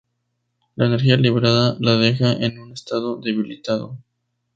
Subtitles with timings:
[0.77, 3.99] La energía liberada, la deja en un estado debilitado.